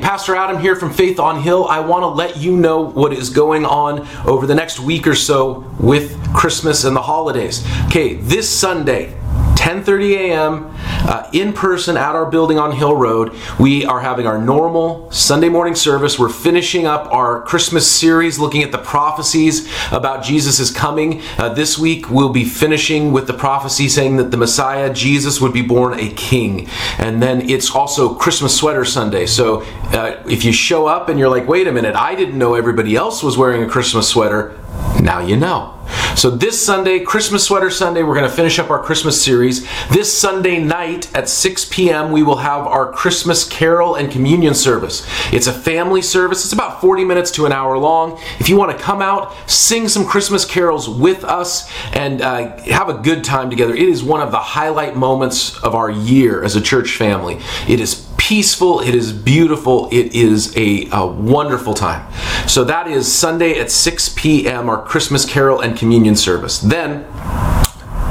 [0.00, 1.66] Pastor Adam here from Faith on Hill.
[1.66, 5.14] I want to let you know what is going on over the next week or
[5.14, 7.66] so with Christmas and the holidays.
[7.86, 9.18] Okay, this Sunday,
[9.56, 10.75] 10:30 a.m.
[11.06, 13.32] Uh, in person at our building on Hill Road.
[13.60, 16.18] We are having our normal Sunday morning service.
[16.18, 21.22] We're finishing up our Christmas series, looking at the prophecies about Jesus' coming.
[21.38, 25.52] Uh, this week we'll be finishing with the prophecy saying that the Messiah Jesus would
[25.52, 29.26] be born a king, and then it's also Christmas sweater Sunday.
[29.26, 29.62] So
[29.92, 32.96] uh, if you show up and you're like, "Wait a minute, I didn't know everybody
[32.96, 34.58] else was wearing a Christmas sweater,"
[35.06, 35.72] now you know.
[36.16, 39.68] So this Sunday, Christmas Sweater Sunday, we're going to finish up our Christmas series.
[39.88, 45.06] This Sunday night at 6 p.m., we will have our Christmas carol and communion service.
[45.32, 46.42] It's a family service.
[46.42, 48.20] It's about 40 minutes to an hour long.
[48.40, 52.88] If you want to come out, sing some Christmas carols with us, and uh, have
[52.88, 56.56] a good time together, it is one of the highlight moments of our year as
[56.56, 57.38] a church family.
[57.68, 62.12] It is peaceful, it is beautiful, it is a, a, wonderful time.
[62.48, 66.58] So that is Sunday at 6 p.m., our Christmas Carol and Communion service.
[66.58, 67.06] Then,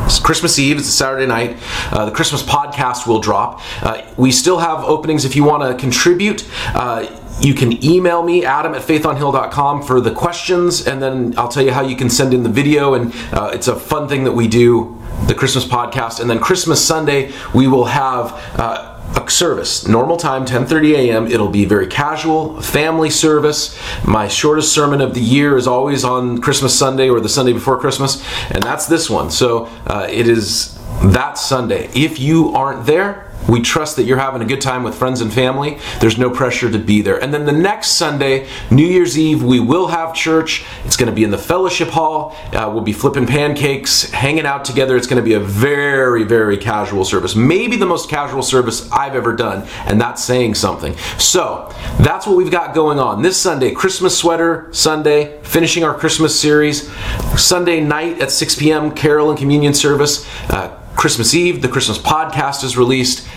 [0.06, 1.58] it's Christmas Eve, it's a Saturday night.
[1.92, 3.60] Uh, the Christmas podcast will drop.
[3.84, 6.48] Uh, we still have openings if you want to contribute.
[6.74, 7.06] Uh,
[7.42, 11.74] you can email me, adam at faithonhill.com, for the questions, and then I'll tell you
[11.74, 12.94] how you can send in the video.
[12.94, 16.22] And uh, it's a fun thing that we do, the Christmas podcast.
[16.22, 19.88] And then Christmas Sunday, we will have uh, a service.
[19.88, 21.28] Normal time 10:30 a.m.
[21.28, 23.78] it'll be very casual family service.
[24.06, 27.78] My shortest sermon of the year is always on Christmas Sunday or the Sunday before
[27.78, 29.32] Christmas and that's this one.
[29.32, 31.90] So uh, it is that Sunday.
[31.94, 35.32] If you aren't there we trust that you're having a good time with friends and
[35.32, 35.78] family.
[36.00, 37.22] There's no pressure to be there.
[37.22, 40.66] And then the next Sunday, New Year's Eve, we will have church.
[40.86, 42.36] It's going to be in the fellowship hall.
[42.52, 44.98] Uh, we'll be flipping pancakes, hanging out together.
[44.98, 47.36] It's going to be a very, very casual service.
[47.36, 50.96] Maybe the most casual service I've ever done, and that's saying something.
[51.18, 53.72] So that's what we've got going on this Sunday.
[53.72, 56.92] Christmas sweater Sunday, finishing our Christmas series.
[57.40, 58.92] Sunday night at 6 p.m.
[58.92, 60.26] Carol and Communion service.
[60.50, 63.28] Uh, Christmas Eve, the Christmas podcast is released.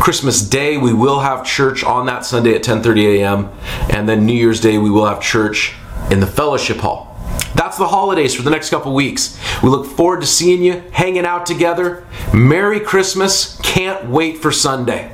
[0.00, 3.50] Christmas Day, we will have church on that Sunday at 10:30 a.m.
[3.88, 5.74] And then New Year's Day, we will have church
[6.10, 7.16] in the fellowship hall.
[7.54, 9.38] That's the holidays for the next couple weeks.
[9.62, 12.04] We look forward to seeing you, hanging out together.
[12.32, 13.58] Merry Christmas.
[13.62, 15.13] Can't wait for Sunday.